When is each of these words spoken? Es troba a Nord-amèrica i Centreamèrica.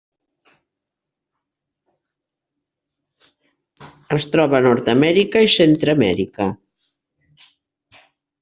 Es 4.17 4.27
troba 4.37 4.59
a 4.61 4.65
Nord-amèrica 4.69 5.45
i 5.49 5.53
Centreamèrica. 5.57 6.53